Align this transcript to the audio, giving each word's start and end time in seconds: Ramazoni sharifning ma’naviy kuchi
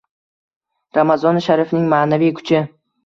Ramazoni 0.97 1.43
sharifning 1.49 1.85
ma’naviy 1.93 2.33
kuchi 2.41 2.65